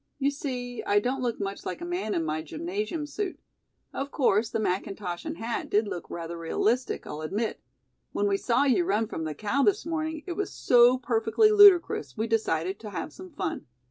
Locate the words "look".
1.21-1.39, 5.87-6.09